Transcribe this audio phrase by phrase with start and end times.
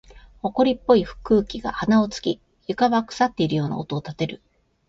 [0.41, 4.41] 埃っぽい空気が鼻を突き、床は腐っているような音を立てる。